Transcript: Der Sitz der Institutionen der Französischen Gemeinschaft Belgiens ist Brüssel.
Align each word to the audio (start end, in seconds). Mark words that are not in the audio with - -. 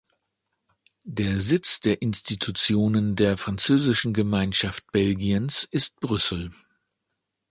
Der 1.05 1.39
Sitz 1.41 1.79
der 1.79 2.01
Institutionen 2.01 3.15
der 3.15 3.37
Französischen 3.37 4.15
Gemeinschaft 4.15 4.91
Belgiens 4.91 5.67
ist 5.69 5.95
Brüssel. 5.99 6.49